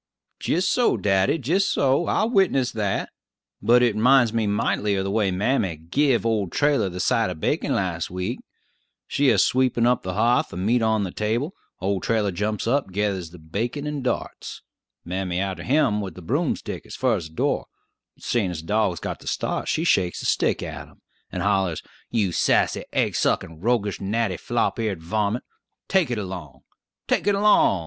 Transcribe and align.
"Jist 0.39 0.71
so, 0.71 0.97
daddy; 0.97 1.37
jist 1.37 1.69
so; 1.71 2.07
I'll 2.07 2.31
witness 2.31 2.71
that. 2.71 3.11
But 3.61 3.83
it 3.83 3.95
'minds 3.95 4.33
me 4.33 4.47
mightily 4.47 4.95
of 4.95 5.03
the 5.03 5.11
way 5.11 5.29
mammy 5.29 5.75
give 5.77 6.25
old 6.25 6.51
Trailler 6.51 6.89
the 6.91 6.99
side 6.99 7.29
of 7.29 7.39
bacon 7.39 7.75
last 7.75 8.09
week. 8.09 8.39
She 9.05 9.29
a 9.29 9.37
sweepin' 9.37 9.85
up 9.85 10.01
the 10.01 10.13
h'a'th; 10.13 10.49
the 10.49 10.57
meat 10.57 10.81
on 10.81 11.03
the 11.03 11.11
table; 11.11 11.53
old 11.79 12.01
Trailler 12.01 12.31
jumps 12.33 12.65
up, 12.65 12.91
gethers 12.91 13.29
the 13.29 13.37
bacon, 13.37 13.85
and 13.85 14.03
darts! 14.03 14.63
Mammy 15.05 15.39
arter 15.39 15.61
him 15.61 16.01
with 16.01 16.15
the 16.15 16.23
broom 16.23 16.55
stick 16.55 16.83
as 16.87 16.95
fur 16.95 17.17
as 17.17 17.27
the 17.29 17.35
door, 17.35 17.67
but 18.15 18.23
seein' 18.23 18.51
the 18.51 18.61
dog 18.63 18.93
has 18.93 18.99
got 18.99 19.19
the 19.19 19.27
start, 19.27 19.67
she 19.67 19.83
shakes 19.83 20.19
the 20.19 20.25
stick 20.25 20.63
at 20.63 20.87
him, 20.87 21.01
and 21.31 21.43
hollers, 21.43 21.83
'You 22.09 22.31
sassy, 22.31 22.85
aigsukkin', 22.91 23.59
roguish, 23.61 24.01
gnatty, 24.01 24.37
flop 24.37 24.79
eared 24.79 25.03
varmint! 25.03 25.45
take 25.87 26.09
it 26.09 26.17
along! 26.17 26.61
take 27.07 27.27
it 27.27 27.35
along! 27.35 27.69